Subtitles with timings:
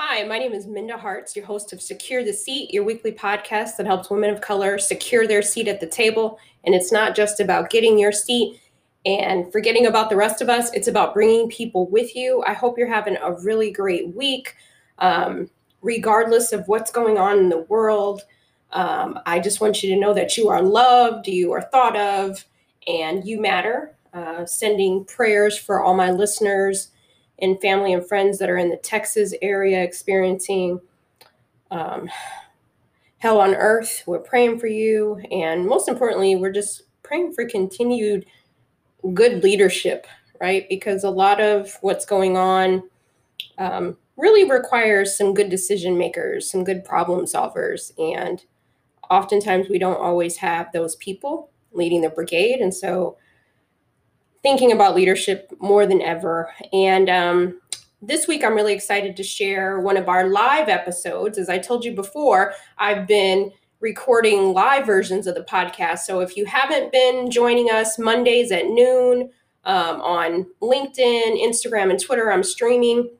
[0.00, 3.76] Hi, my name is Minda Harts, your host of Secure the Seat, your weekly podcast
[3.76, 6.38] that helps women of color secure their seat at the table.
[6.62, 8.60] And it's not just about getting your seat
[9.04, 12.44] and forgetting about the rest of us, it's about bringing people with you.
[12.46, 14.54] I hope you're having a really great week,
[15.00, 15.50] um,
[15.82, 18.22] regardless of what's going on in the world.
[18.70, 22.44] Um, I just want you to know that you are loved, you are thought of,
[22.86, 23.96] and you matter.
[24.14, 26.92] Uh, sending prayers for all my listeners
[27.40, 30.80] and family and friends that are in the Texas area experiencing
[31.70, 32.08] um,
[33.18, 34.02] hell on earth.
[34.06, 35.20] We're praying for you.
[35.30, 38.26] And most importantly, we're just praying for continued
[39.14, 40.06] good leadership,
[40.40, 40.68] right?
[40.68, 42.82] Because a lot of what's going on
[43.58, 47.92] um, really requires some good decision makers, some good problem solvers.
[47.98, 48.44] And
[49.10, 52.60] oftentimes we don't always have those people leading the brigade.
[52.60, 53.16] And so
[54.48, 56.50] thinking about leadership more than ever.
[56.72, 57.60] And um,
[58.00, 61.36] this week, I'm really excited to share one of our live episodes.
[61.36, 65.98] As I told you before, I've been recording live versions of the podcast.
[65.98, 69.28] So if you haven't been joining us Mondays at noon
[69.64, 73.10] um, on LinkedIn, Instagram, and Twitter, I'm streaming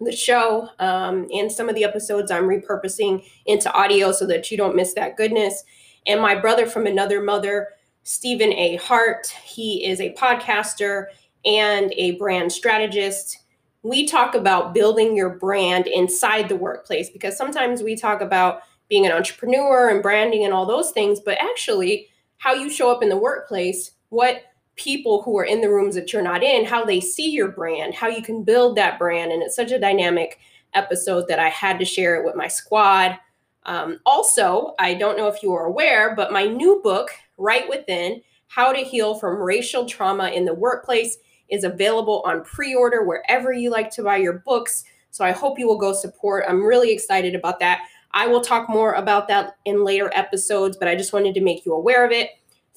[0.00, 4.56] the show um, and some of the episodes I'm repurposing into audio so that you
[4.56, 5.62] don't miss that goodness.
[6.08, 7.68] And my brother from another mother
[8.02, 8.76] Stephen A.
[8.76, 9.26] Hart.
[9.44, 11.06] He is a podcaster
[11.44, 13.38] and a brand strategist.
[13.82, 19.06] We talk about building your brand inside the workplace because sometimes we talk about being
[19.06, 23.08] an entrepreneur and branding and all those things, but actually, how you show up in
[23.08, 24.42] the workplace, what
[24.76, 27.94] people who are in the rooms that you're not in, how they see your brand,
[27.94, 29.30] how you can build that brand.
[29.30, 30.38] And it's such a dynamic
[30.74, 33.18] episode that I had to share it with my squad.
[33.64, 37.10] Um, also, I don't know if you are aware, but my new book,
[37.40, 42.74] Right Within How to Heal from Racial Trauma in the Workplace, is available on pre
[42.74, 44.84] order wherever you like to buy your books.
[45.10, 46.44] So I hope you will go support.
[46.48, 47.80] I'm really excited about that.
[48.12, 51.64] I will talk more about that in later episodes, but I just wanted to make
[51.64, 52.30] you aware of it.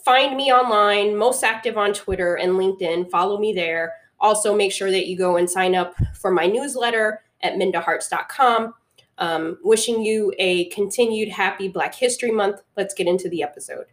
[0.03, 3.09] Find me online, most active on Twitter and LinkedIn.
[3.09, 3.94] Follow me there.
[4.19, 8.73] Also, make sure that you go and sign up for my newsletter at mindaharts.com.
[9.19, 12.62] Um, wishing you a continued happy Black History Month.
[12.75, 13.85] Let's get into the episode.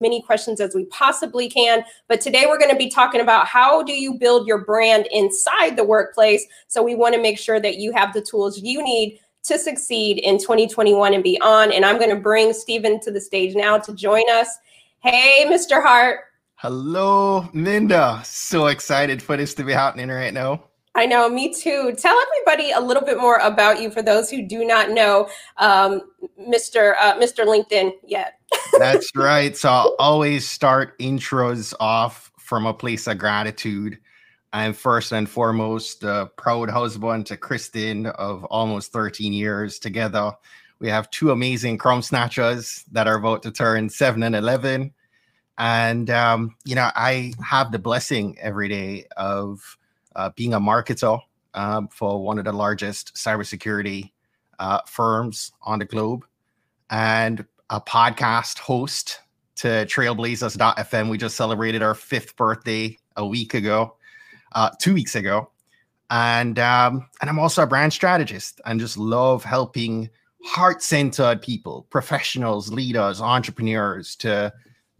[0.00, 1.82] Many questions as we possibly can.
[2.06, 5.76] But today we're going to be talking about how do you build your brand inside
[5.76, 6.46] the workplace.
[6.68, 10.18] So we want to make sure that you have the tools you need to succeed
[10.18, 11.72] in 2021 and beyond.
[11.72, 14.48] And I'm going to bring Stephen to the stage now to join us.
[15.00, 15.82] Hey, Mr.
[15.82, 16.20] Hart.
[16.54, 18.20] Hello, Minda.
[18.24, 20.67] So excited for this to be happening right now.
[20.94, 21.94] I know, me too.
[21.96, 25.28] Tell everybody a little bit more about you for those who do not know
[25.58, 26.02] um,
[26.40, 26.94] Mr.
[27.00, 27.44] Uh, Mr.
[27.44, 28.40] LinkedIn yet.
[28.78, 29.56] That's right.
[29.56, 33.98] So I'll always start intros off from a place of gratitude.
[34.52, 40.32] I'm first and foremost a proud husband to Kristen of almost 13 years together.
[40.80, 44.92] We have two amazing crumb snatchers that are about to turn seven and 11.
[45.58, 49.77] And, um, you know, I have the blessing every day of
[50.18, 51.18] uh, being a marketer
[51.54, 54.12] um, for one of the largest cybersecurity
[54.58, 56.26] uh, firms on the globe
[56.90, 59.20] and a podcast host
[59.54, 61.08] to trailblazers.fm.
[61.08, 63.96] We just celebrated our fifth birthday a week ago,
[64.52, 65.50] uh, two weeks ago.
[66.10, 70.08] And um, and I'm also a brand strategist and just love helping
[70.42, 74.52] heart-centered people, professionals, leaders, entrepreneurs to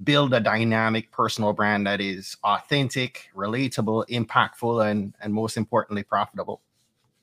[0.05, 6.61] build a dynamic personal brand that is authentic, relatable, impactful, and, and most importantly, profitable.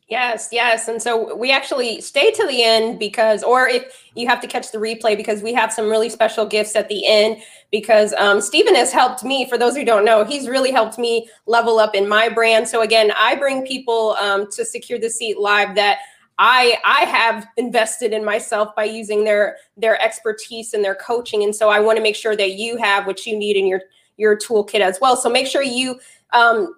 [0.08, 0.88] Yes, yes.
[0.88, 4.72] And so we actually stay to the end because, or if you have to catch
[4.72, 7.38] the replay, because we have some really special gifts at the end.
[7.72, 11.28] Because um, Stephen has helped me, for those who don't know, he's really helped me
[11.48, 12.68] level up in my brand.
[12.68, 15.98] So again, I bring people um, to Secure the Seat Live that
[16.38, 21.56] I I have invested in myself by using their their expertise and their coaching, and
[21.56, 23.82] so I want to make sure that you have what you need in your
[24.18, 25.16] your toolkit as well.
[25.16, 26.00] So make sure you
[26.34, 26.74] um,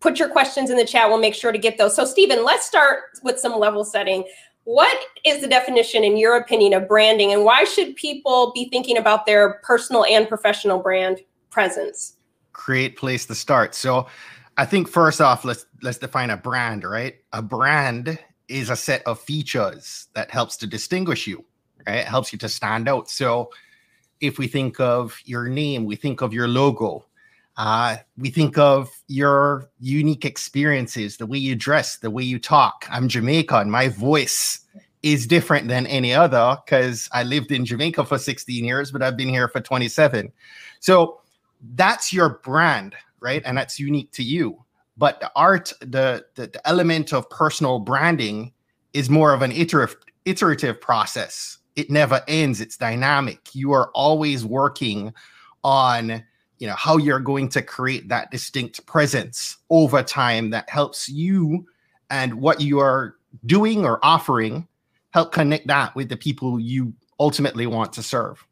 [0.00, 1.08] put your questions in the chat.
[1.08, 1.94] We'll make sure to get those.
[1.94, 4.24] So Stephen, let's start with some level setting.
[4.64, 8.96] What is the definition, in your opinion, of branding, and why should people be thinking
[8.96, 12.16] about their personal and professional brand presence?
[12.54, 13.74] Great place to start.
[13.74, 14.06] So,
[14.56, 16.84] I think first off, let's let's define a brand.
[16.84, 18.18] Right, a brand
[18.48, 21.44] is a set of features that helps to distinguish you,
[21.86, 21.96] right?
[21.96, 23.10] It helps you to stand out.
[23.10, 23.50] So
[24.20, 27.06] if we think of your name, we think of your logo,
[27.56, 32.86] uh, we think of your unique experiences, the way you dress, the way you talk.
[32.90, 33.70] I'm Jamaican.
[33.70, 34.60] My voice
[35.02, 39.16] is different than any other because I lived in Jamaica for 16 years, but I've
[39.16, 40.32] been here for 27.
[40.80, 41.20] So
[41.74, 43.42] that's your brand, right?
[43.44, 44.64] And that's unique to you
[44.96, 48.52] but the art the, the, the element of personal branding
[48.92, 51.58] is more of an iterative iterative process.
[51.76, 52.60] It never ends.
[52.60, 53.54] It's dynamic.
[53.54, 55.12] You are always working
[55.62, 56.22] on
[56.58, 61.66] you know how you're going to create that distinct presence over time that helps you
[62.10, 64.68] and what you are doing or offering
[65.10, 68.46] help connect that with the people you ultimately want to serve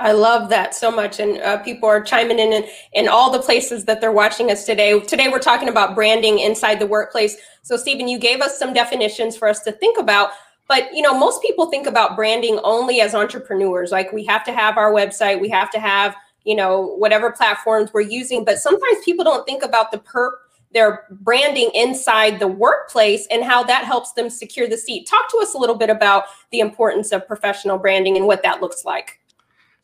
[0.00, 1.20] I love that so much.
[1.20, 2.64] And uh, people are chiming in, in
[2.94, 4.98] in all the places that they're watching us today.
[5.00, 7.36] Today, we're talking about branding inside the workplace.
[7.62, 10.30] So, Stephen, you gave us some definitions for us to think about.
[10.66, 13.92] But, you know, most people think about branding only as entrepreneurs.
[13.92, 17.90] Like we have to have our website, we have to have, you know, whatever platforms
[17.92, 18.44] we're using.
[18.44, 20.32] But sometimes people don't think about the perp
[20.72, 25.06] their branding inside the workplace and how that helps them secure the seat.
[25.06, 28.60] Talk to us a little bit about the importance of professional branding and what that
[28.60, 29.20] looks like.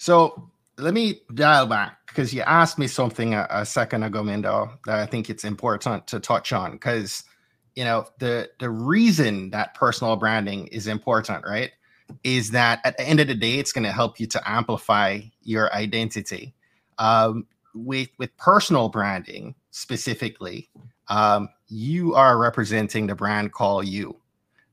[0.01, 4.79] So let me dial back because you asked me something a, a, second ago, Minda,
[4.87, 7.23] that I think it's important to touch on because
[7.75, 11.73] you know the the reason that personal branding is important, right?
[12.25, 15.21] Is that at the end of the day, it's going to help you to amplify
[15.43, 16.55] your identity.
[16.97, 20.71] Um, with with personal branding specifically,
[21.09, 24.17] um, you are representing the brand call you.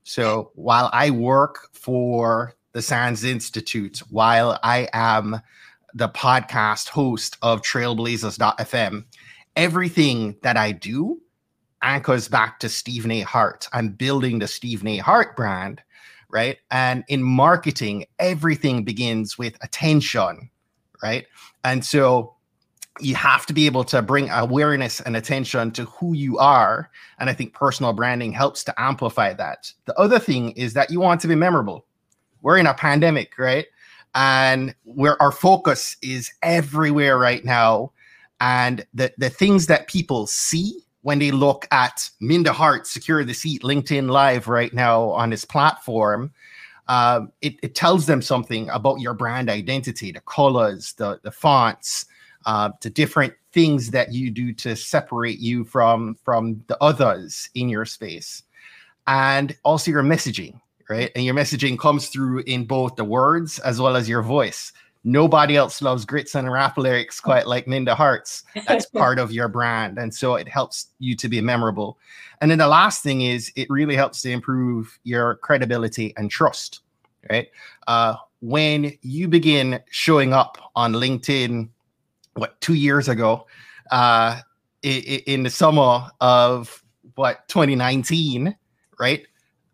[0.04, 5.40] So while I work for the SANS Institute while I am
[5.94, 9.04] the podcast host of Trailblazers.fm.
[9.56, 11.20] Everything that I do
[11.82, 13.20] anchors back to Stephen A.
[13.20, 13.68] Hart.
[13.72, 14.98] I'm building the Stephen A.
[14.98, 15.82] Hart brand,
[16.28, 16.58] right?
[16.70, 20.50] And in marketing, everything begins with attention,
[21.02, 21.26] right?
[21.64, 22.34] And so
[23.00, 26.90] you have to be able to bring awareness and attention to who you are.
[27.18, 29.72] And I think personal branding helps to amplify that.
[29.84, 31.86] The other thing is that you want to be memorable
[32.42, 33.66] we're in a pandemic, right?
[34.14, 37.92] And where our focus is everywhere right now.
[38.40, 43.34] And the, the things that people see when they look at Minda Hart Secure the
[43.34, 46.32] Seat LinkedIn Live right now on this platform,
[46.88, 52.06] um, it, it, tells them something about your brand identity, the colors, the, the fonts,
[52.46, 57.68] uh, the different things that you do to separate you from from the others in
[57.68, 58.42] your space,
[59.06, 60.58] and also your messaging
[60.88, 61.10] right?
[61.14, 64.72] And your messaging comes through in both the words as well as your voice.
[65.04, 68.42] Nobody else loves grits and rap lyrics quite like Minda Harts.
[68.66, 69.98] That's part of your brand.
[69.98, 71.98] And so it helps you to be memorable.
[72.40, 76.80] And then the last thing is it really helps to improve your credibility and trust,
[77.30, 77.48] right?
[77.86, 81.68] Uh, when you begin showing up on LinkedIn,
[82.34, 83.46] what, two years ago,
[83.90, 84.40] uh,
[84.82, 86.82] in the summer of
[87.14, 88.54] what, 2019,
[89.00, 89.26] right?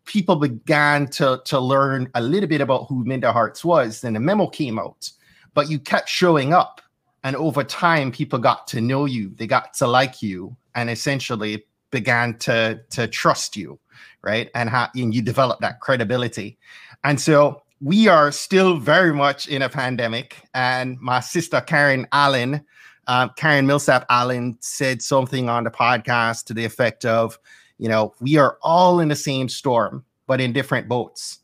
[0.05, 4.21] People began to to learn a little bit about who Minda Harts was, then a
[4.21, 5.11] memo came out.
[5.55, 6.81] But you kept showing up,
[7.23, 9.33] and over time, people got to know you.
[9.37, 13.79] They got to like you, and essentially began to to trust you,
[14.23, 14.51] right?
[14.55, 16.59] And how and you develop that credibility.
[17.05, 20.37] And so we are still very much in a pandemic.
[20.55, 22.65] And my sister Karen Allen,
[23.06, 27.39] uh, Karen Millsap Allen, said something on the podcast to the effect of
[27.79, 31.38] you know, we are all in the same storm, but in different boats.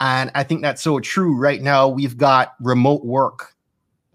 [0.00, 1.36] And I think that's so true.
[1.36, 3.54] Right now, we've got remote work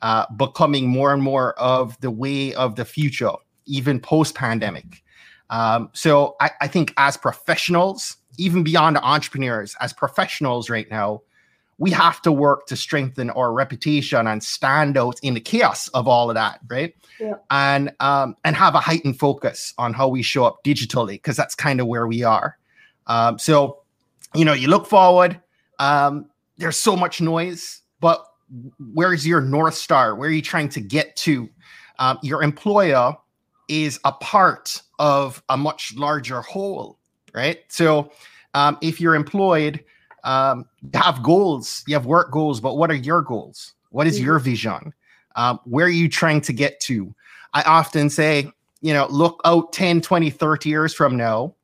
[0.01, 3.31] uh, becoming more and more of the way of the future,
[3.65, 5.03] even post pandemic.
[5.49, 11.21] Um, so I, I think as professionals, even beyond entrepreneurs, as professionals right now,
[11.77, 16.07] we have to work to strengthen our reputation and stand out in the chaos of
[16.07, 16.95] all of that, right?
[17.19, 17.35] Yeah.
[17.51, 21.55] And um, and have a heightened focus on how we show up digitally because that's
[21.55, 22.57] kind of where we are.
[23.07, 23.81] Um, so,
[24.33, 25.39] you know, you look forward.
[25.79, 26.27] Um,
[26.57, 28.25] there's so much noise, but
[28.93, 30.15] where's your north star?
[30.15, 31.49] Where are you trying to get to?
[31.99, 33.15] Um, your employer
[33.67, 36.99] is a part of a much larger whole,
[37.33, 37.59] right?
[37.67, 38.11] So,
[38.53, 39.83] um, if you're employed
[40.25, 43.73] um, you have goals, you have work goals, but what are your goals?
[43.91, 44.93] What is your vision?
[45.35, 47.13] Um, where are you trying to get to?
[47.53, 48.51] I often say,
[48.81, 51.55] you know, look out 10, 20, 30 years from now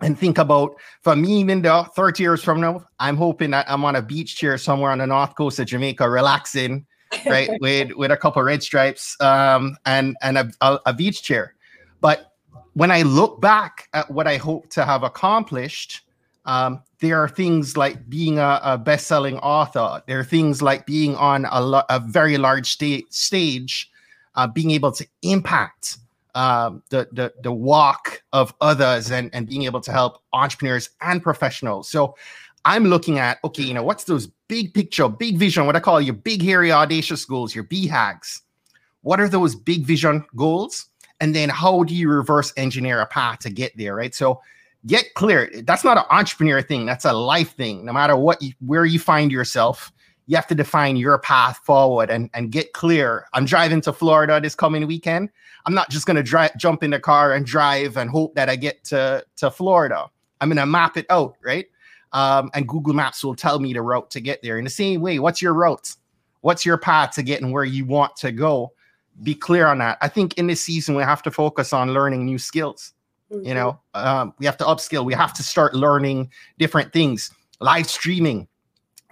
[0.00, 3.96] and think about for me, Minda, 30 years from now, I'm hoping that I'm on
[3.96, 6.86] a beach chair somewhere on the north coast of Jamaica, relaxing,
[7.26, 11.54] right, with with a couple red stripes um, and and a, a, a beach chair.
[12.00, 12.32] But
[12.74, 16.02] when I look back at what I hope to have accomplished,
[16.44, 20.02] um, there are things like being a, a best-selling author.
[20.06, 23.90] There are things like being on a, lo- a very large sta- stage,
[24.34, 25.98] uh, being able to impact
[26.34, 31.22] um, the, the the walk of others, and and being able to help entrepreneurs and
[31.22, 31.88] professionals.
[31.88, 32.16] So,
[32.64, 35.66] I'm looking at okay, you know, what's those big picture, big vision?
[35.66, 38.42] What I call your big, hairy, audacious goals, your BHAGs.
[39.02, 40.86] What are those big vision goals?
[41.20, 43.94] And then how do you reverse engineer a path to get there?
[43.94, 44.14] Right.
[44.14, 44.40] So
[44.86, 45.50] get clear.
[45.64, 46.86] That's not an entrepreneur thing.
[46.86, 47.84] That's a life thing.
[47.84, 49.92] No matter what, you, where you find yourself,
[50.26, 53.26] you have to define your path forward and, and get clear.
[53.32, 55.28] I'm driving to Florida this coming weekend.
[55.66, 58.48] I'm not just going to drive, jump in the car and drive and hope that
[58.48, 60.08] I get to, to Florida.
[60.40, 61.66] I'm going to map it out, right?
[62.12, 64.58] Um, and Google Maps will tell me the route to get there.
[64.58, 65.94] In the same way, what's your route?
[66.40, 68.72] What's your path to getting where you want to go?
[69.22, 69.98] Be clear on that.
[70.00, 72.94] I think in this season, we have to focus on learning new skills
[73.30, 73.46] Mm-hmm.
[73.46, 75.04] You know, um, we have to upskill.
[75.04, 77.30] We have to start learning different things.
[77.60, 78.48] Live streaming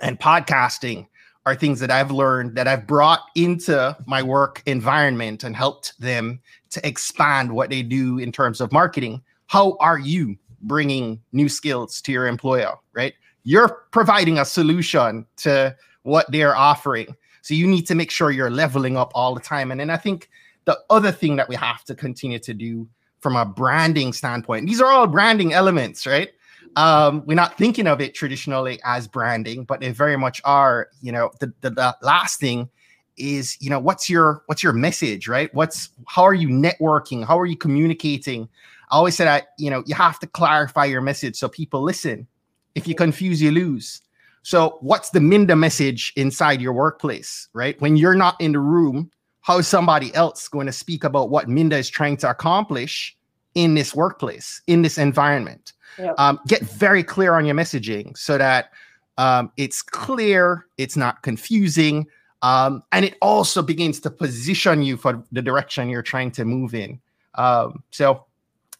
[0.00, 1.06] and podcasting
[1.46, 6.40] are things that I've learned that I've brought into my work environment and helped them
[6.70, 9.22] to expand what they do in terms of marketing.
[9.46, 13.14] How are you bringing new skills to your employer, right?
[13.44, 17.14] You're providing a solution to what they're offering.
[17.42, 19.70] So you need to make sure you're leveling up all the time.
[19.70, 20.28] And then I think
[20.64, 22.86] the other thing that we have to continue to do
[23.20, 24.66] from a branding standpoint.
[24.66, 26.30] These are all branding elements, right?
[26.76, 30.88] Um, we're not thinking of it traditionally as branding, but they very much are.
[31.02, 32.68] You know, the, the, the last thing
[33.16, 35.52] is, you know, what's your what's your message, right?
[35.54, 37.26] What's how are you networking?
[37.26, 38.48] How are you communicating?
[38.90, 42.26] I always say that you know you have to clarify your message so people listen.
[42.74, 44.02] If you confuse, you lose.
[44.42, 47.80] So, what's the Minda message inside your workplace, right?
[47.80, 49.10] When you're not in the room,
[49.48, 53.16] how is somebody else going to speak about what Minda is trying to accomplish
[53.54, 55.72] in this workplace, in this environment?
[55.98, 56.14] Yep.
[56.18, 58.72] Um, get very clear on your messaging so that
[59.16, 62.06] um, it's clear, it's not confusing,
[62.42, 66.74] um, and it also begins to position you for the direction you're trying to move
[66.74, 67.00] in.
[67.36, 68.26] Um, so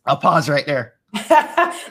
[0.05, 0.93] I'll pause right there.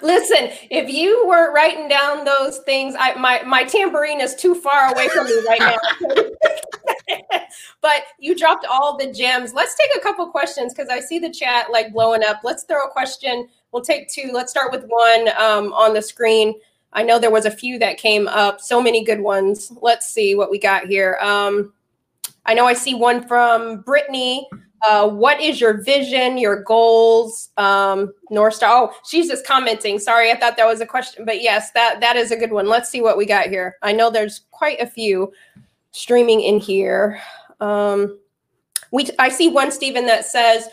[0.03, 4.93] Listen, if you weren't writing down those things, I my my tambourine is too far
[4.93, 5.75] away from me right now.
[7.81, 9.53] but you dropped all the gems.
[9.53, 12.41] Let's take a couple questions because I see the chat like blowing up.
[12.43, 13.47] Let's throw a question.
[13.71, 14.31] We'll take two.
[14.33, 16.53] Let's start with one um, on the screen.
[16.93, 18.61] I know there was a few that came up.
[18.61, 19.71] So many good ones.
[19.81, 21.17] Let's see what we got here.
[21.21, 21.73] Um,
[22.45, 24.47] I know I see one from Brittany.
[24.87, 28.69] Uh, what is your vision, your goals, um, North Star?
[28.71, 29.99] Oh, she's just commenting.
[29.99, 32.67] Sorry, I thought that was a question, but yes, that that is a good one.
[32.67, 33.75] Let's see what we got here.
[33.81, 35.33] I know there's quite a few
[35.91, 37.19] streaming in here.
[37.59, 38.19] Um,
[38.91, 40.69] we I see one Stephen that says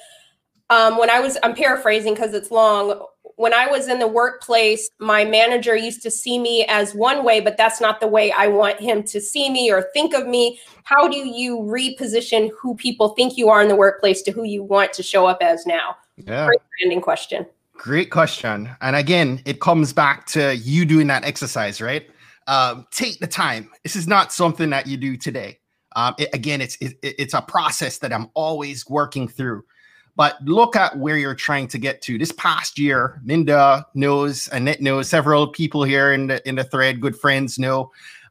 [0.70, 3.06] um, when I was I'm paraphrasing because it's long.
[3.36, 7.40] When I was in the workplace, my manager used to see me as one way,
[7.40, 10.60] but that's not the way I want him to see me or think of me.
[10.84, 14.62] How do you reposition who people think you are in the workplace to who you
[14.62, 15.96] want to show up as now?
[16.16, 16.46] Yeah.
[16.46, 17.44] Great branding question.
[17.72, 18.70] Great question.
[18.80, 22.08] And again, it comes back to you doing that exercise, right?
[22.46, 23.70] Um, take the time.
[23.82, 25.58] This is not something that you do today.
[25.96, 29.64] Um, it, again, it's it, it's a process that I'm always working through.
[30.16, 32.18] But look at where you're trying to get to.
[32.18, 37.00] This past year, Minda knows, Annette knows, several people here in the in the thread,
[37.00, 37.90] good friends know.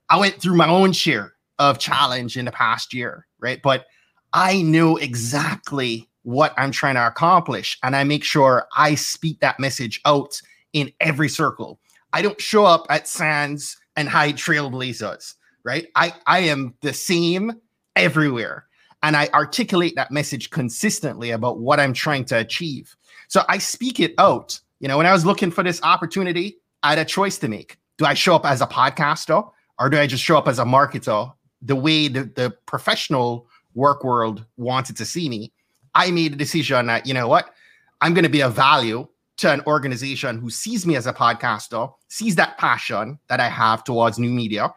[0.10, 3.62] I went through my own share of challenge in the past year, right?
[3.62, 3.86] But
[4.34, 9.60] I know exactly what I'm trying to accomplish, and I make sure I speak that
[9.60, 10.42] message out
[10.72, 11.80] in every circle.
[12.14, 15.88] I don't show up at SANS and hide trailblazers, right?
[15.96, 17.54] I, I am the same
[17.96, 18.66] everywhere.
[19.02, 22.96] And I articulate that message consistently about what I'm trying to achieve.
[23.28, 24.60] So I speak it out.
[24.80, 27.78] You know, when I was looking for this opportunity, I had a choice to make.
[27.98, 30.64] Do I show up as a podcaster or do I just show up as a
[30.64, 35.52] marketer the way the, the professional work world wanted to see me?
[35.96, 37.54] I made a decision that, you know what,
[38.02, 39.08] I'm going to be a value
[39.38, 43.84] to an organization who sees me as a podcaster, sees that passion that I have
[43.84, 44.74] towards new media,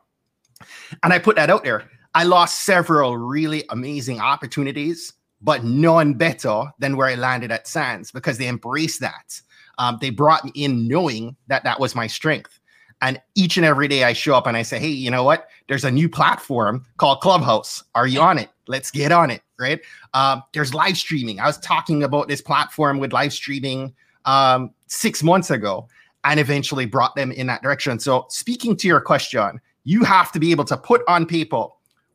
[1.02, 1.84] and I put that out there.
[2.14, 8.10] I lost several really amazing opportunities, but none better than where I landed at SANS
[8.10, 9.40] because they embraced that.
[9.78, 12.58] Um, they brought me in knowing that that was my strength.
[13.02, 15.48] And each and every day I show up and I say, hey, you know what?
[15.68, 17.84] There's a new platform called Clubhouse.
[17.94, 18.48] Are you on it?
[18.66, 19.42] Let's get on it.
[19.58, 19.80] Right.
[20.14, 21.40] Um, there's live streaming.
[21.40, 23.94] I was talking about this platform with live streaming
[24.26, 25.88] um, six months ago
[26.24, 27.98] and eventually brought them in that direction.
[27.98, 31.66] So, speaking to your question, you have to be able to put on paper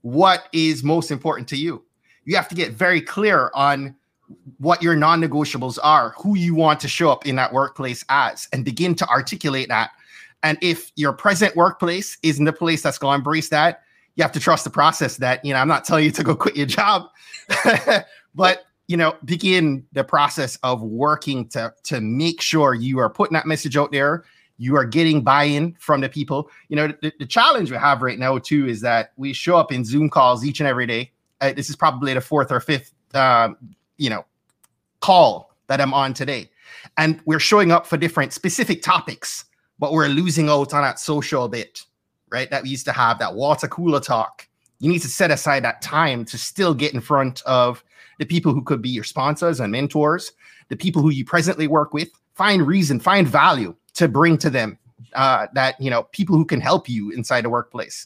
[0.02, 1.84] what is most important to you.
[2.26, 3.96] You have to get very clear on
[4.58, 8.48] what your non negotiables are, who you want to show up in that workplace as,
[8.54, 9.92] and begin to articulate that.
[10.44, 13.82] And if your present workplace isn't the place that's going to embrace that,
[14.16, 16.36] you have to trust the process that, you know, I'm not telling you to go
[16.36, 17.08] quit your job,
[18.36, 23.34] but you know begin the process of working to to make sure you are putting
[23.34, 24.26] that message out there
[24.58, 28.20] you are getting buy-in from the people you know the, the challenge we have right
[28.20, 31.54] now too is that we show up in zoom calls each and every day uh,
[31.54, 33.56] this is probably the fourth or fifth um,
[33.98, 34.26] you know
[35.00, 36.50] call that i'm on today
[36.98, 39.46] And we're showing up for different specific topics,
[39.80, 41.86] but we're losing out on that social bit,
[42.30, 42.50] right?
[42.50, 44.48] That we used to have that water cooler talk.
[44.80, 47.84] You need to set aside that time to still get in front of
[48.22, 50.32] the people who could be your sponsors and mentors,
[50.70, 52.08] the people who you presently work with.
[52.36, 54.78] Find reason, find value to bring to them
[55.16, 58.06] uh, that, you know, people who can help you inside the workplace.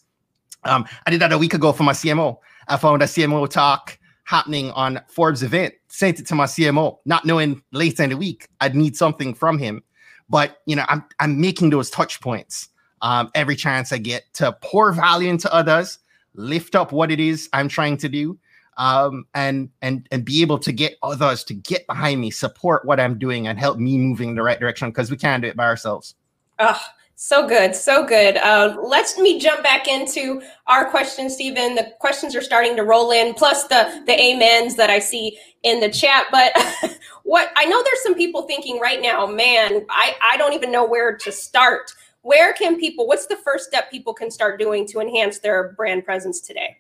[0.63, 2.37] Um, I did that a week ago for my CMO.
[2.69, 7.25] I found a CMO talk happening on Forbes event, sent it to my CMO, not
[7.25, 9.83] knowing later in the week I'd need something from him.
[10.29, 12.69] But you know, I'm I'm making those touch points
[13.01, 15.99] um, every chance I get to pour value into others,
[16.35, 18.39] lift up what it is I'm trying to do,
[18.77, 22.99] um, and and and be able to get others to get behind me, support what
[22.99, 25.55] I'm doing, and help me moving in the right direction because we can't do it
[25.55, 26.15] by ourselves.
[26.59, 26.81] Oh,
[27.15, 28.35] so good, so good.
[28.37, 31.75] Uh, let me jump back into our questions, Stephen.
[31.75, 35.79] The questions are starting to roll in, plus the the amens that I see in
[35.79, 36.25] the chat.
[36.31, 36.51] But
[37.23, 40.85] what I know, there's some people thinking right now, man, I I don't even know
[40.85, 41.91] where to start.
[42.23, 43.07] Where can people?
[43.07, 46.77] What's the first step people can start doing to enhance their brand presence today?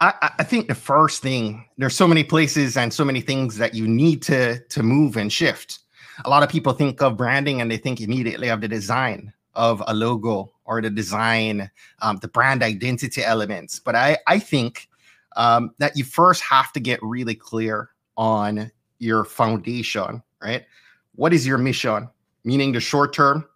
[0.00, 3.74] I, I think the first thing there's so many places and so many things that
[3.74, 5.80] you need to to move and shift.
[6.24, 9.82] A lot of people think of branding and they think immediately of the design of
[9.86, 11.70] a logo or the design,
[12.00, 13.78] um, the brand identity elements.
[13.78, 14.88] But I, I think
[15.36, 20.64] um, that you first have to get really clear on your foundation, right?
[21.14, 22.08] What is your mission?
[22.44, 23.46] Meaning the short term,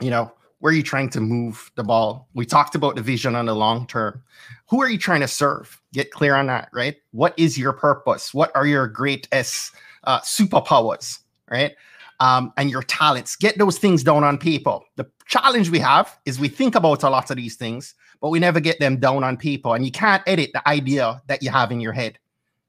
[0.00, 2.28] you know, where are you trying to move the ball?
[2.34, 4.22] We talked about the vision on the long term.
[4.68, 5.80] Who are you trying to serve?
[5.92, 6.96] Get clear on that, right?
[7.10, 8.32] What is your purpose?
[8.32, 9.74] What are your greatest
[10.04, 11.18] uh, superpowers,
[11.50, 11.74] right?
[12.20, 13.34] um, and your talents.
[13.34, 14.78] Get those things down on paper.
[14.96, 18.38] The challenge we have is we think about a lot of these things, but we
[18.38, 19.74] never get them down on paper.
[19.74, 22.18] And you can't edit the idea that you have in your head.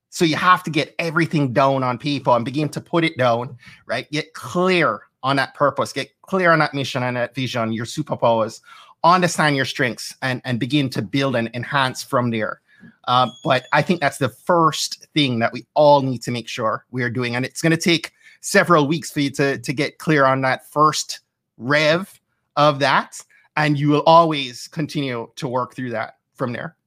[0.09, 3.57] So you have to get everything down on paper and begin to put it down,
[3.85, 4.09] right?
[4.11, 8.61] Get clear on that purpose, get clear on that mission and that vision, your superpowers,
[9.03, 12.61] understand your strengths, and, and begin to build and enhance from there.
[13.09, 16.85] Uh, but I think that's the first thing that we all need to make sure
[16.91, 17.35] we are doing.
[17.35, 20.65] And it's going to take several weeks for you to to get clear on that
[20.71, 21.19] first
[21.57, 22.21] rev
[22.55, 23.21] of that,
[23.57, 26.77] and you will always continue to work through that from there.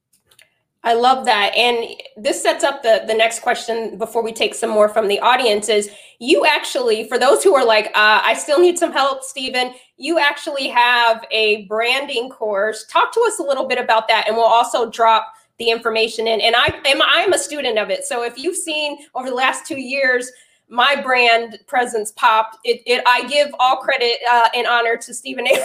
[0.85, 1.55] I love that.
[1.57, 5.18] And this sets up the, the next question before we take some more from the
[5.18, 9.23] audience is you actually, for those who are like, uh, I still need some help,
[9.23, 12.85] Stephen, you actually have a branding course.
[12.90, 14.27] Talk to us a little bit about that.
[14.29, 16.40] And we'll also drop the information in.
[16.42, 18.05] And I am I'm a student of it.
[18.05, 20.31] So if you've seen over the last two years,
[20.68, 22.59] my brand presence popped.
[22.64, 25.64] It, it I give all credit uh, and honor to Stephen A.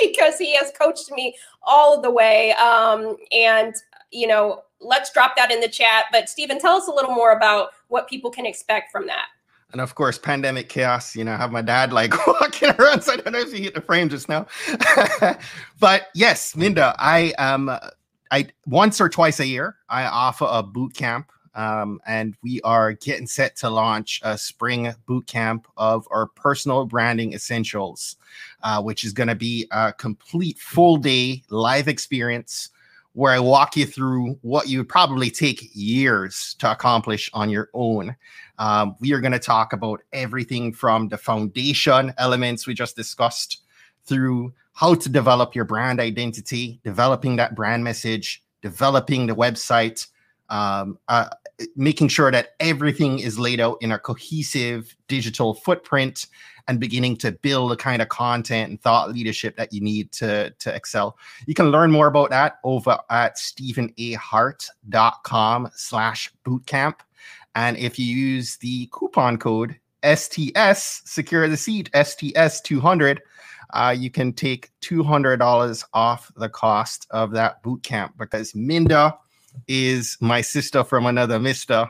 [0.00, 2.52] because he has coached me all the way.
[2.52, 3.74] Um, and
[4.10, 6.06] you know, let's drop that in the chat.
[6.12, 9.26] But Stephen, tell us a little more about what people can expect from that.
[9.72, 11.14] And of course, pandemic chaos.
[11.14, 13.02] You know, I have my dad like walking around.
[13.02, 14.46] So I don't know if he hit the frame just now.
[15.78, 17.70] but yes, Minda, I um,
[18.30, 22.92] I once or twice a year I offer a boot camp um, and we are
[22.92, 28.16] getting set to launch a spring boot camp of our personal branding essentials,
[28.62, 32.70] uh, which is going to be a complete full day live experience
[33.12, 37.68] where I walk you through what you would probably take years to accomplish on your
[37.74, 38.14] own.
[38.58, 43.62] Um, we are going to talk about everything from the foundation elements we just discussed
[44.04, 50.06] through how to develop your brand identity, developing that brand message, developing the website,
[50.48, 51.28] um, uh,
[51.76, 56.26] making sure that everything is laid out in a cohesive digital footprint
[56.70, 60.50] and beginning to build the kind of content and thought leadership that you need to,
[60.50, 61.18] to excel.
[61.46, 66.94] You can learn more about that over at stephenahart.com slash bootcamp.
[67.54, 73.20] And if you use the coupon code STS, secure the seat, STS 200,
[73.72, 79.18] uh, you can take $200 off the cost of that bootcamp because Minda–
[79.68, 81.88] is my sister from another mister,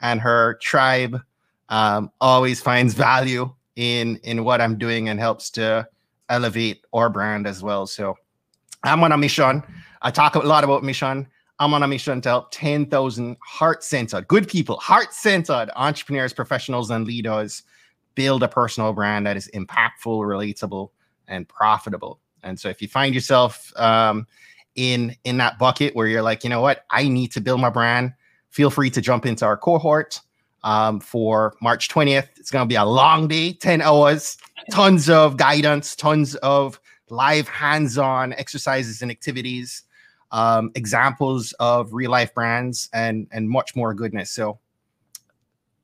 [0.00, 1.20] and her tribe
[1.68, 5.88] um, always finds value in in what I'm doing and helps to
[6.28, 7.86] elevate our brand as well.
[7.86, 8.14] So
[8.84, 9.62] I'm on a mission.
[10.02, 11.26] I talk a lot about mission.
[11.58, 16.90] I'm on a mission to help 10,000 heart centered, good people, heart centered entrepreneurs, professionals,
[16.90, 17.62] and leaders
[18.14, 20.90] build a personal brand that is impactful, relatable,
[21.26, 22.20] and profitable.
[22.42, 24.26] And so if you find yourself um,
[24.74, 27.70] in in that bucket where you're like, you know what, I need to build my
[27.70, 28.12] brand,
[28.50, 30.20] feel free to jump into our cohort
[30.62, 32.28] um, for March 20th.
[32.36, 34.36] It's going to be a long day, 10 hours,
[34.70, 39.82] tons of guidance, tons of live hands-on exercises and activities,
[40.30, 44.30] um, examples of real life brands, and and much more goodness.
[44.30, 44.60] So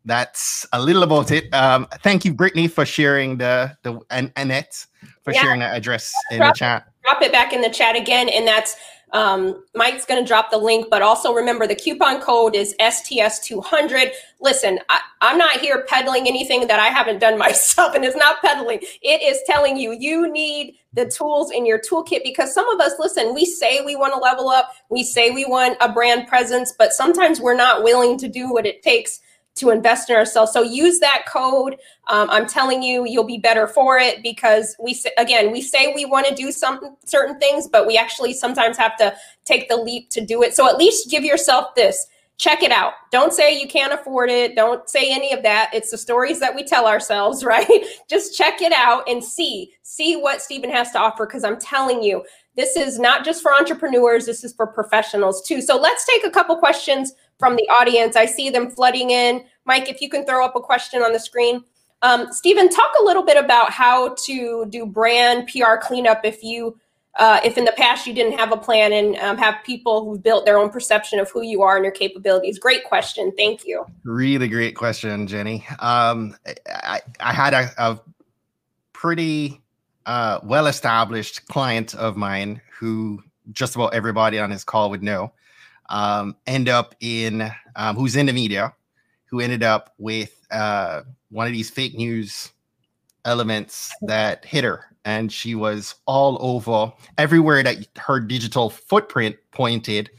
[0.04, 1.52] that's a little about it.
[1.52, 4.86] Um, thank you, Brittany, for sharing the the and Annette
[5.22, 5.42] for yeah.
[5.42, 6.86] sharing that address in drop, the chat.
[7.02, 8.76] Drop it back in the chat again, and that's
[9.16, 14.11] um, Mike's going to drop the link, but also remember the coupon code is STS200.
[14.42, 18.42] Listen, I, I'm not here peddling anything that I haven't done myself, and it's not
[18.42, 18.81] peddling.
[19.00, 22.92] It is telling you you need the tools in your toolkit because some of us,
[22.98, 26.74] listen, we say we want to level up, we say we want a brand presence,
[26.79, 29.20] but sometimes we're not willing to do what it takes
[29.56, 30.52] to invest in ourselves.
[30.52, 31.76] So use that code.
[32.08, 36.04] Um, I'm telling you, you'll be better for it because we again, we say we
[36.04, 39.14] want to do some certain things, but we actually sometimes have to
[39.44, 40.54] take the leap to do it.
[40.54, 42.06] So at least give yourself this.
[42.38, 42.92] Check it out.
[43.10, 44.54] Don't say you can't afford it.
[44.54, 45.70] Don't say any of that.
[45.72, 47.66] It's the stories that we tell ourselves, right?
[48.10, 51.24] Just check it out and see, see what Stephen has to offer.
[51.24, 52.22] Because I'm telling you,
[52.54, 54.26] this is not just for entrepreneurs.
[54.26, 55.62] This is for professionals too.
[55.62, 58.16] So let's take a couple questions from the audience.
[58.16, 59.44] I see them flooding in.
[59.64, 61.62] Mike, if you can throw up a question on the screen.
[62.03, 66.79] Um, Stephen, talk a little bit about how to do brand PR cleanup if you,
[67.18, 70.22] uh, if in the past you didn't have a plan and um, have people who've
[70.22, 72.59] built their own perception of who you are and your capabilities.
[72.59, 73.33] Great question.
[73.37, 73.85] Thank you.
[74.05, 75.66] Really great question, Jenny.
[75.81, 76.37] Um,
[76.68, 78.01] I, I had a, a
[78.92, 79.62] pretty
[80.05, 83.22] uh, well established client of mine who
[83.53, 85.33] just about everybody on his call would know
[85.88, 88.75] um, end up in um, who's in the media,
[89.27, 92.53] who ended up with uh, one of these fake news
[93.25, 100.11] elements that hit her, and she was all over everywhere that her digital footprint pointed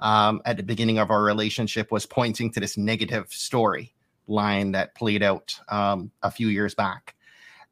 [0.00, 3.92] um, at the beginning of our relationship was pointing to this negative story
[4.28, 7.14] line that played out um, a few years back.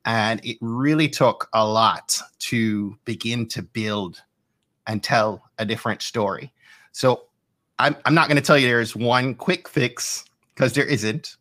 [0.05, 4.23] And it really took a lot to begin to build
[4.87, 6.53] and tell a different story.
[6.93, 7.25] So
[7.79, 11.37] I'm, I'm not going to tell you there's one quick fix because there isn't.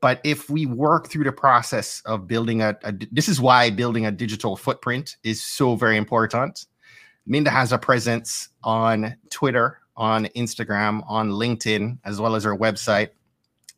[0.00, 4.06] But if we work through the process of building a, a, this is why building
[4.06, 6.66] a digital footprint is so very important.
[7.26, 13.10] Minda has a presence on Twitter, on Instagram, on LinkedIn, as well as her website,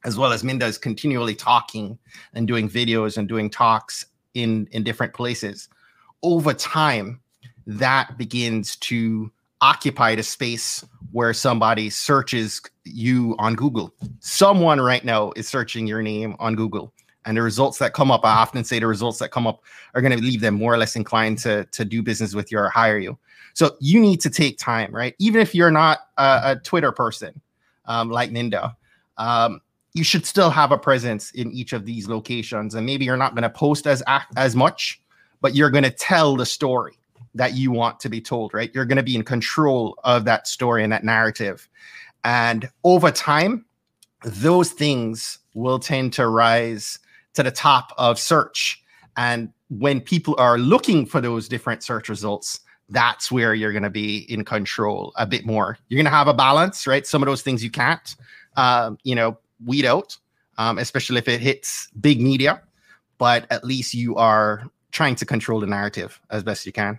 [0.04, 1.98] as well as Minda is continually talking
[2.34, 5.68] and doing videos and doing talks in, in different places.
[6.22, 7.20] Over time,
[7.66, 13.94] that begins to occupy the space where somebody searches you on Google.
[14.20, 16.92] Someone right now is searching your name on Google.
[17.26, 19.62] And the results that come up, I often say the results that come up
[19.94, 22.58] are going to leave them more or less inclined to, to do business with you
[22.58, 23.18] or hire you.
[23.52, 25.14] So you need to take time, right?
[25.18, 27.40] Even if you're not a, a Twitter person
[27.84, 28.76] um, like Minda,
[29.18, 29.60] um,
[29.92, 32.74] you should still have a presence in each of these locations.
[32.74, 34.02] And maybe you're not going to post as
[34.36, 35.02] as much,
[35.40, 36.99] but you're going to tell the story
[37.34, 38.70] that you want to be told, right?
[38.74, 41.68] You're going to be in control of that story and that narrative.
[42.24, 43.64] And over time,
[44.24, 46.98] those things will tend to rise
[47.34, 48.82] to the top of search.
[49.16, 53.90] And when people are looking for those different search results, that's where you're going to
[53.90, 55.78] be in control a bit more.
[55.88, 57.06] You're going to have a balance, right?
[57.06, 58.16] Some of those things you can't,
[58.56, 60.16] um, you know, weed out,
[60.58, 62.62] um, especially if it hits big media.
[63.18, 66.98] But at least you are trying to control the narrative as best you can.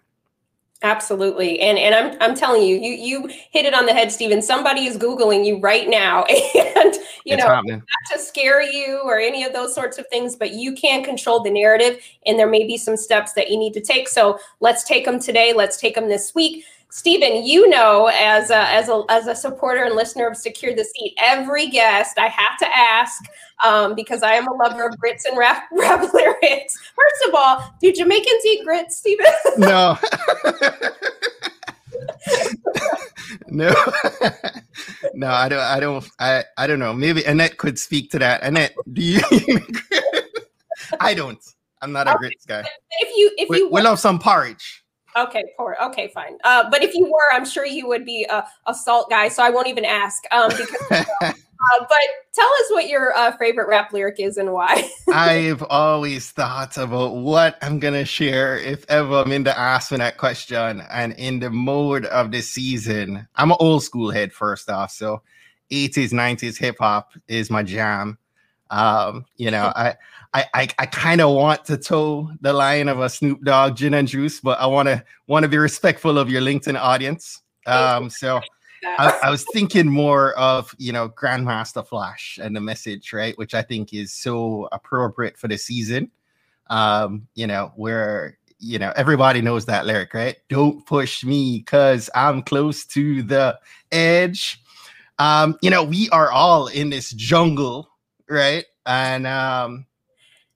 [0.84, 1.60] Absolutely.
[1.60, 4.42] And and I'm I'm telling you, you you hit it on the head, Stephen.
[4.42, 6.26] Somebody is Googling you right now.
[6.84, 7.78] And you it's know, happening.
[7.78, 11.44] not to scare you or any of those sorts of things, but you can control
[11.44, 14.10] the narrative and there may be some steps that you need to take.
[14.10, 15.54] So let's take them today.
[15.54, 16.66] Let's take them this week.
[16.92, 20.84] Stephen, you know, as a, as a as a supporter and listener of Secure the
[20.84, 23.24] Seat, every guest I have to ask
[23.64, 26.78] um, because I am a lover of grits and rap, rap lyrics.
[26.78, 29.26] First of all, do Jamaicans eat grits, Stephen?
[29.58, 29.98] No.
[33.48, 33.74] no,
[35.14, 35.60] no, I don't.
[35.60, 36.10] I don't.
[36.20, 36.44] I.
[36.58, 36.94] I don't know.
[36.94, 38.44] Maybe Annette could speak to that.
[38.44, 39.22] Annette, do you?
[41.00, 41.40] I don't.
[41.82, 42.64] I'm not a grits guy.
[43.00, 44.81] If you, if we, you, we love some porridge.
[45.18, 45.78] Okay, poor.
[45.82, 46.38] Okay, fine.
[46.44, 49.28] Uh, but if you were, I'm sure you would be a, a salt guy.
[49.28, 50.24] So I won't even ask.
[50.32, 51.34] Um, because, uh,
[51.80, 52.00] but
[52.34, 54.90] tell us what your uh, favorite rap lyric is and why.
[55.14, 59.98] I've always thought about what I'm gonna share if ever I'm in the ask me
[59.98, 60.82] that question.
[60.90, 64.92] And in the mode of the season, I'm an old school head first off.
[64.92, 65.22] So
[65.72, 68.18] 80s, 90s hip hop is my jam.
[68.72, 69.96] Um, you know, I
[70.34, 73.94] I I, I kind of want to toe the line of a Snoop Dogg gin
[73.94, 77.42] and juice, but I want to want to be respectful of your LinkedIn audience.
[77.68, 78.42] Um, so
[78.84, 83.54] I, I, was thinking more of you know Grandmaster Flash and the message, right, which
[83.54, 86.10] I think is so appropriate for the season.
[86.68, 90.38] Um, you know, where you know everybody knows that lyric, right?
[90.50, 93.60] Don't push me because I'm close to the
[93.92, 94.62] edge.
[95.20, 97.91] Um, you know, we are all in this jungle
[98.32, 98.66] right?
[98.86, 99.86] and um,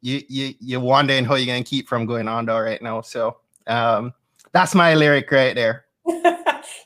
[0.02, 3.02] you you you're wondering how you're gonna keep from going on though right now.
[3.02, 4.14] So um,
[4.52, 5.86] that's my lyric right there.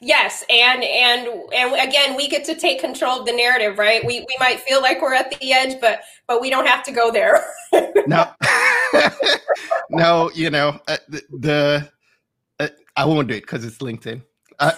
[0.01, 4.05] yes, and and and again, we get to take control of the narrative, right?
[4.05, 6.91] We we might feel like we're at the edge, but but we don't have to
[6.91, 7.43] go there.
[8.07, 8.29] no,
[9.89, 11.89] no, you know uh, the, the
[12.59, 14.21] uh, I won't do it because it's LinkedIn.
[14.59, 14.71] Uh,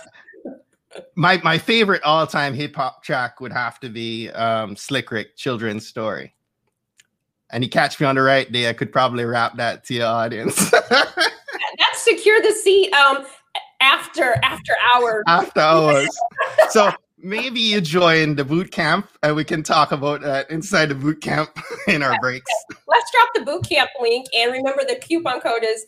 [1.15, 5.35] my my favorite all time hip hop track would have to be um, Slick Rick
[5.37, 6.33] Children's Story.
[7.51, 10.07] And you catch me on the right day, I could probably rap that to your
[10.07, 10.71] audience.
[10.89, 13.25] That's secure the seat um
[13.81, 15.23] after after hours.
[15.27, 16.17] After hours.
[16.69, 20.95] so maybe you join the boot camp and we can talk about that inside the
[20.95, 21.49] boot camp
[21.87, 22.51] in our breaks.
[22.87, 25.85] Let's drop the boot camp link and remember the coupon code is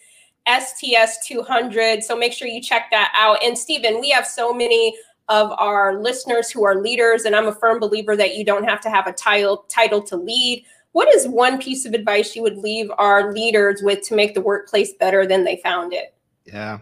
[0.47, 2.03] STS200.
[2.03, 3.43] So make sure you check that out.
[3.43, 4.95] And Stephen, we have so many
[5.29, 8.82] of our listeners who are leaders, and I'm a firm believer that you don't have
[8.82, 10.65] to have a title title to lead.
[10.91, 14.41] What is one piece of advice you would leave our leaders with to make the
[14.41, 16.13] workplace better than they found it?
[16.45, 16.79] Yeah.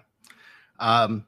[0.80, 1.26] Um,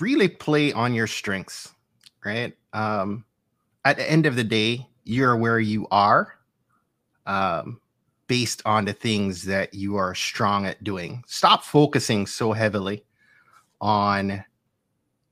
[0.00, 1.72] really play on your strengths,
[2.24, 2.54] right?
[2.72, 3.24] Um,
[3.84, 6.34] at the end of the day, you're where you are.
[7.26, 7.80] Um,
[8.26, 11.22] based on the things that you are strong at doing.
[11.26, 13.04] Stop focusing so heavily
[13.80, 14.44] on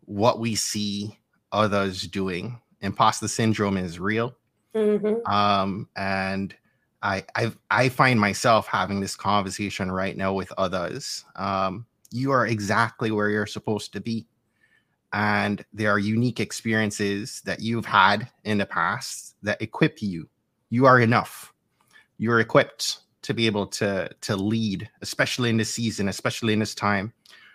[0.04, 1.18] what we see
[1.52, 2.60] others doing.
[2.80, 4.34] Imposter syndrome is real.
[4.74, 5.30] Mm-hmm.
[5.32, 6.54] Um, and
[7.02, 11.24] I, I I find myself having this conversation right now with others.
[11.36, 14.26] Um, you are exactly where you're supposed to be.
[15.14, 20.28] And there are unique experiences that you've had in the past that equip you.
[20.70, 21.51] You are enough
[22.22, 26.72] you're equipped to be able to to lead, especially in this season, especially in this
[26.72, 27.12] time.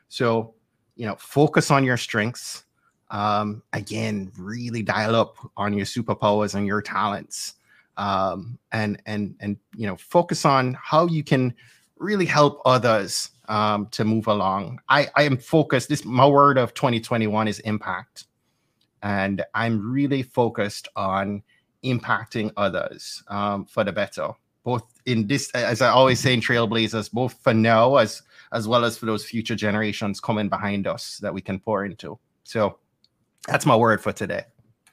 [0.09, 0.55] So,
[0.97, 2.65] you know, focus on your strengths.
[3.09, 7.53] Um, again, really dial up on your superpowers and your talents.
[7.95, 11.53] Um, and and and you know, focus on how you can
[11.97, 14.81] really help others um, to move along.
[14.89, 15.87] I, I am focused.
[15.87, 18.25] This my word of 2021 is impact,
[19.01, 21.41] and I'm really focused on
[21.85, 24.33] impacting others um, for the better
[24.67, 28.83] both in this, as I always say in Trailblazers, both for now as as well
[28.83, 32.19] as for those future generations coming behind us that we can pour into.
[32.43, 32.77] So
[33.47, 34.43] that's my word for today.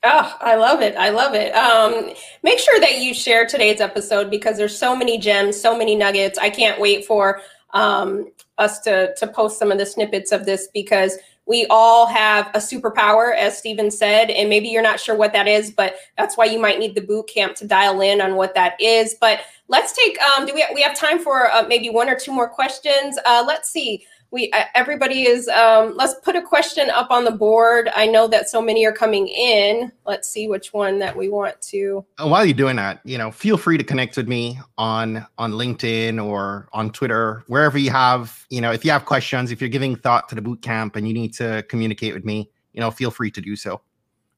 [0.05, 0.95] Oh, I love it.
[0.97, 1.51] I love it.
[1.57, 5.97] Um, make sure that you share today's episode because there's so many gems, so many
[5.97, 6.39] nuggets.
[6.39, 7.41] I can't wait for
[7.73, 12.49] um, us to to post some of the snippets of this because we all have
[12.55, 16.37] a superpower, as Stephen said, and maybe you're not sure what that is, but that's
[16.37, 19.15] why you might need the boot camp to dial in on what that is.
[19.21, 20.21] But let's take.
[20.23, 23.19] Um, do we we have time for uh, maybe one or two more questions?
[23.27, 27.31] Uh, let's see we uh, everybody is um, let's put a question up on the
[27.31, 27.89] board.
[27.95, 29.93] I know that so many are coming in.
[30.07, 32.05] Let's see which one that we want to.
[32.19, 35.53] And while you're doing that you know feel free to connect with me on on
[35.53, 39.71] linkedin or on twitter wherever you have you know if you have questions if you're
[39.71, 42.91] giving thought to the boot camp and you need to communicate with me you know
[42.91, 43.81] feel free to do so.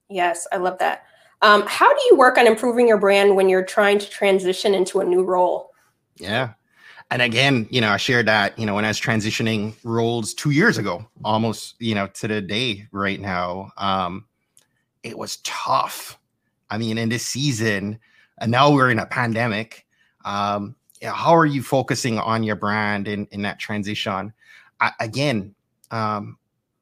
[0.08, 1.04] Yes i love that.
[1.42, 5.00] Um, how do you work on improving your brand when you're trying to transition into
[5.00, 5.70] a new role?
[6.16, 6.54] Yeah
[7.10, 10.50] and again, you know, I shared that, you know, when I was transitioning roles two
[10.50, 14.24] years ago, almost, you know, to the day right now, um,
[15.02, 16.18] it was tough.
[16.68, 18.00] I mean, in this season,
[18.38, 19.86] and now we're in a pandemic.
[20.24, 24.32] Um, how are you focusing on your brand in, in that transition?
[24.80, 25.54] I, again,
[25.92, 26.38] um,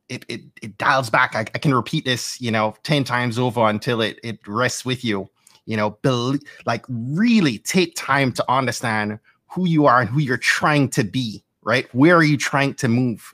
[0.08, 1.34] it, it, it dials back.
[1.34, 5.04] I, I, can repeat this, you know, 10 times over until it, it rests with
[5.04, 5.28] you,
[5.66, 9.18] you know, be, like really take time to understand
[9.54, 11.92] who you are and who you're trying to be, right?
[11.94, 13.32] Where are you trying to move?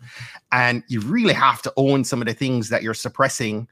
[0.53, 3.67] And you really have to own some of the things that you're suppressing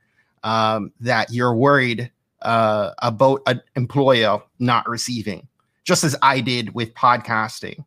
[0.44, 2.10] um, that you're worried
[2.42, 5.46] uh, about an employer not receiving,
[5.84, 7.84] just as I did with podcasting.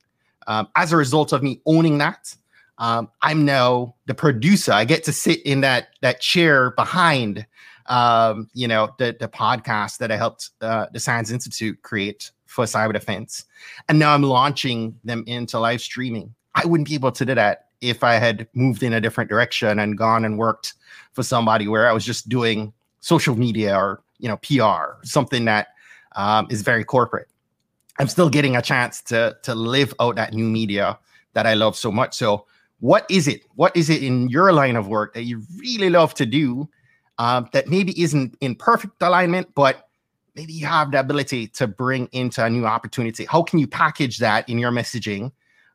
[0.48, 2.36] Um, as a result of me owning that,
[2.78, 4.74] um, I'm now the producer.
[4.74, 7.46] I get to sit in that that chair behind,
[7.86, 12.66] um, you know, the the podcast that I helped uh, the SANS Institute create for
[12.66, 13.46] cyber defense.
[13.88, 16.36] And now I'm launching them into live streaming.
[16.54, 19.80] I wouldn't be able to do that if I had moved in a different direction
[19.80, 20.74] and gone and worked
[21.14, 25.70] for somebody where I was just doing social media or you know PR, something that
[26.16, 27.30] um, is very corporate.
[28.00, 31.00] I'm still getting a chance to to live out that new media
[31.34, 32.16] that I love so much.
[32.16, 32.46] So,
[32.82, 33.44] what is it?
[33.56, 36.70] What is it in your line of work that you really love to do
[37.18, 39.88] um, that maybe isn't in perfect alignment, but
[40.36, 43.26] maybe you have the ability to bring into a new opportunity.
[43.26, 45.32] How can you package that in your messaging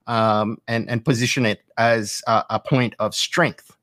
[0.07, 3.77] um, and and position it as a, a point of strength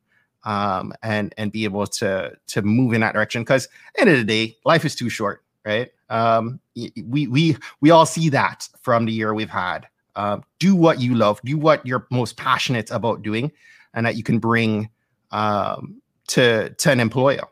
[0.45, 3.41] um, and and be able to to move in that direction?
[3.41, 5.43] Because end of the day, life is too short.
[5.65, 5.91] right?
[6.09, 9.87] Um, we we we all see that from the year we've had.
[10.15, 13.51] Um, do what you love, do what you're most passionate about doing,
[13.95, 14.89] and that you can bring
[15.31, 17.43] um, to to an employer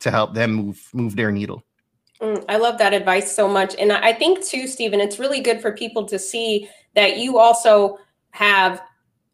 [0.00, 1.64] to help them move move their needle.
[2.20, 5.60] Mm, I love that advice so much, and I think too, Stephen, it's really good
[5.60, 7.98] for people to see that you also
[8.30, 8.80] have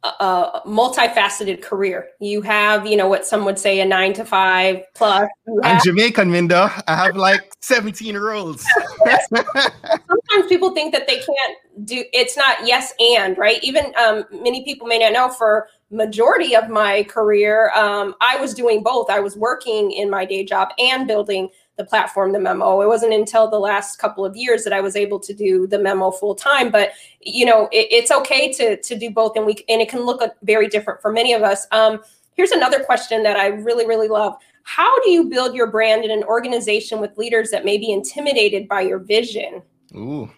[0.03, 2.09] a, multifaceted career.
[2.21, 5.29] You have, you know, what some would say a nine to five plus.
[5.62, 6.71] I'm Jamaican, Minda.
[6.87, 8.64] I have like 17 roles.
[9.29, 13.62] Sometimes people think that they can't do it's not yes and right.
[13.62, 18.55] Even um, many people may not know for majority of my career, um, I was
[18.55, 19.11] doing both.
[19.11, 21.49] I was working in my day job and building
[21.81, 22.83] the platform, the memo.
[22.83, 25.79] It wasn't until the last couple of years that I was able to do the
[25.79, 26.71] memo full time.
[26.71, 26.90] But
[27.21, 30.21] you know, it, it's okay to to do both, and we and it can look
[30.43, 31.66] very different for many of us.
[31.73, 32.03] Um,
[32.35, 34.37] here's another question that I really really love.
[34.64, 38.69] How do you build your brand in an organization with leaders that may be intimidated
[38.69, 39.62] by your vision?
[39.97, 40.31] Ooh,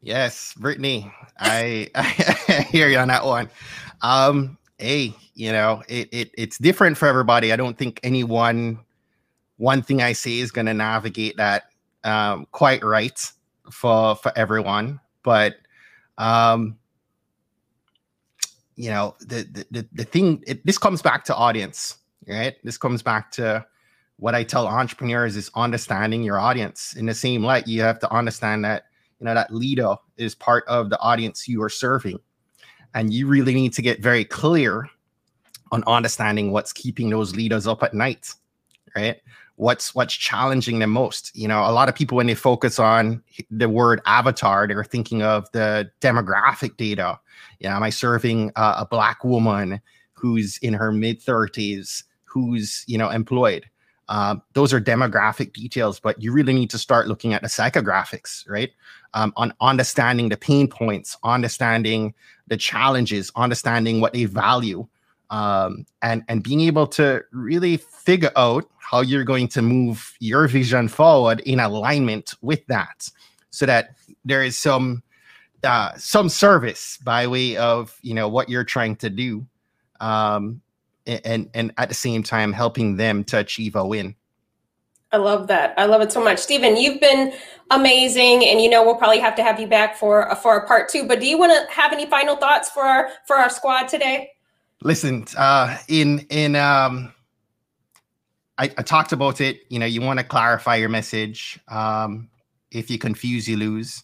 [0.00, 3.50] yes, Brittany, I, I hear you on that one.
[4.00, 7.52] Um, hey, you know, it, it it's different for everybody.
[7.52, 8.78] I don't think anyone
[9.58, 11.70] one thing I say is going to navigate that
[12.04, 13.18] um, quite right
[13.70, 15.00] for for everyone.
[15.22, 15.56] But
[16.18, 16.78] um,
[18.76, 22.56] you know, the the the thing it, this comes back to audience, right?
[22.64, 23.64] This comes back to
[24.18, 26.94] what I tell entrepreneurs is understanding your audience.
[26.96, 28.84] In the same light, you have to understand that
[29.20, 32.18] you know that leader is part of the audience you are serving,
[32.94, 34.88] and you really need to get very clear
[35.72, 38.32] on understanding what's keeping those leaders up at night,
[38.94, 39.20] right?
[39.56, 41.34] What's what's challenging them most.
[41.34, 45.22] You know a lot of people when they focus on the word avatar they're thinking
[45.22, 47.18] of the demographic data.
[47.60, 49.80] You know am i serving a, a black woman
[50.12, 53.66] who's in her mid 30s who's you know employed?
[54.08, 58.48] Um, those are demographic details but you really need to start looking at the psychographics
[58.48, 58.70] right?
[59.14, 62.14] Um, on understanding the pain points understanding
[62.46, 64.86] the challenges understanding what they value
[65.30, 70.46] um, and and being able to really figure out how you're going to move your
[70.46, 73.10] vision forward in alignment with that,
[73.50, 75.02] so that there is some
[75.64, 79.46] uh, some service by way of you know what you're trying to do,
[80.00, 80.60] um,
[81.06, 84.14] and and at the same time helping them to achieve a win.
[85.12, 85.72] I love that.
[85.78, 86.76] I love it so much, Stephen.
[86.76, 87.32] You've been
[87.70, 90.88] amazing, and you know we'll probably have to have you back for for a part
[90.88, 91.06] two.
[91.06, 94.30] But do you want to have any final thoughts for our for our squad today?
[94.82, 97.12] Listen, uh, in in um,
[98.58, 99.60] I, I talked about it.
[99.68, 101.58] You know, you want to clarify your message.
[101.68, 102.28] Um,
[102.70, 104.02] if you confuse, you lose.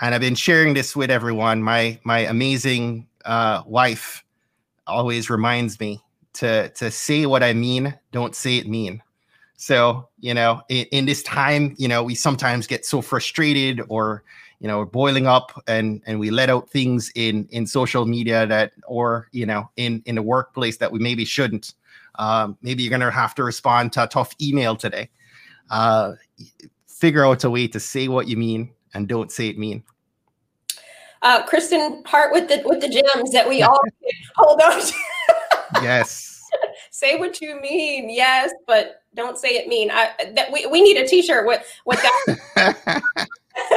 [0.00, 1.62] And I've been sharing this with everyone.
[1.62, 4.24] My my amazing uh, wife
[4.86, 6.00] always reminds me
[6.34, 7.96] to to say what I mean.
[8.10, 9.02] Don't say it mean.
[9.56, 14.24] So you know, in, in this time, you know, we sometimes get so frustrated or
[14.62, 18.72] you know boiling up and and we let out things in in social media that
[18.86, 21.74] or you know in in the workplace that we maybe shouldn't
[22.14, 25.10] um, maybe you're gonna have to respond to a tough email today
[25.70, 26.12] uh,
[26.86, 29.82] figure out a way to say what you mean and don't say it mean
[31.22, 33.80] uh, Kristen Hart with the with the gems that we all
[34.36, 34.94] hold on to.
[35.82, 36.40] yes.
[36.90, 39.90] say what you mean, yes, but don't say it mean.
[39.92, 43.02] I that we, we need a t-shirt with with that.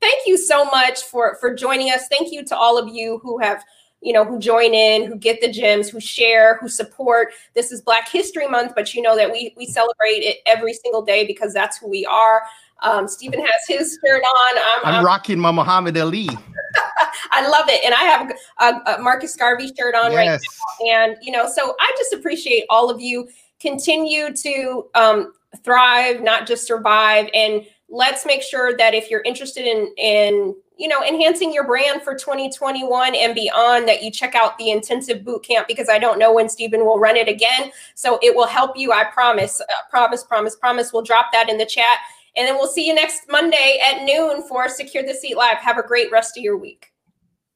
[0.00, 2.08] Thank you so much for for joining us.
[2.08, 3.62] Thank you to all of you who have
[4.00, 7.82] you know who join in who get the gems who share who support this is
[7.82, 11.52] black history month but you know that we we celebrate it every single day because
[11.52, 12.42] that's who we are
[12.82, 14.58] um, Stephen has his shirt on.
[14.58, 16.28] I'm, I'm, I'm rocking my Muhammad Ali.
[17.30, 20.16] I love it, and I have a, a Marcus Garvey shirt on yes.
[20.16, 20.40] right
[20.80, 20.94] now.
[20.94, 23.28] And you know, so I just appreciate all of you.
[23.60, 29.66] Continue to um, thrive, not just survive, and let's make sure that if you're interested
[29.66, 34.56] in in you know enhancing your brand for 2021 and beyond that you check out
[34.58, 37.70] the intensive boot camp because i don't know when stephen will run it again.
[37.94, 40.92] So it will help you i promise uh, promise promise promise.
[40.92, 41.98] We'll drop that in the chat.
[42.36, 45.58] And then we'll see you next monday at noon for secure the seat live.
[45.58, 46.92] Have a great rest of your week.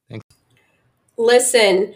[0.09, 0.25] Thanks.
[1.17, 1.95] listen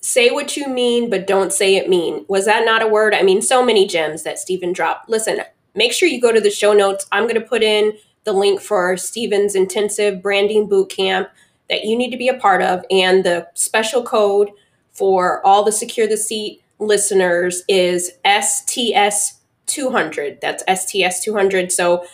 [0.00, 2.24] say what you mean but don't say it mean.
[2.28, 3.14] Was that not a word?
[3.14, 5.10] I mean so many gems that stephen dropped.
[5.10, 5.42] Listen
[5.76, 7.06] make sure you go to the show notes.
[7.12, 7.92] I'm going to put in
[8.24, 11.28] the link for Steven's intensive branding boot camp
[11.68, 12.84] that you need to be a part of.
[12.90, 14.50] And the special code
[14.92, 19.34] for all the Secure the Seat listeners is STS
[19.66, 20.40] 200.
[20.40, 21.70] That's STS 200.
[21.70, 22.04] So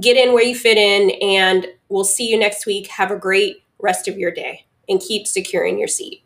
[0.00, 2.88] get in where you fit in, and we'll see you next week.
[2.88, 6.23] Have a great rest of your day and keep securing your seat.